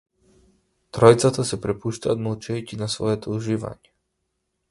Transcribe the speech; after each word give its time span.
Тројцата 0.97 1.45
се 1.49 1.59
препуштаат 1.65 2.25
молчејќи 2.29 2.81
на 2.83 2.89
своето 2.97 3.35
уживање. 3.37 3.93